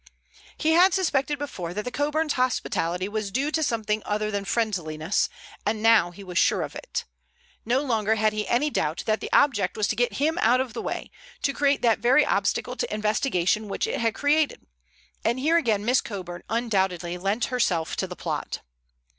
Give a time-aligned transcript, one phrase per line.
[0.57, 5.29] _He had suspected before that the Coburns' hospitality was due to something other than friendliness,
[5.63, 7.05] and now he was sure of it.
[7.65, 10.73] No longer had he any doubt that the object was to get him out of
[10.73, 11.11] the way,
[11.43, 14.65] to create that very obstacle to investigation which it had created.
[15.23, 18.61] And here again Miss Coburn had undoubtedly lent herself to the plot.